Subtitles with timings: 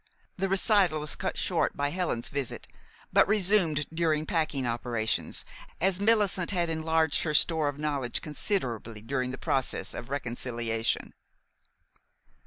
[0.35, 2.65] The recital was cut short by Helen's visit,
[3.13, 5.45] but resumed during packing operations,
[5.79, 11.13] as Millicent had enlarged her store of knowledge considerably during the process of reconciliation.